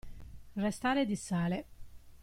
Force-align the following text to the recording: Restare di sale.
Restare 0.53 1.05
di 1.05 1.15
sale. 1.15 1.65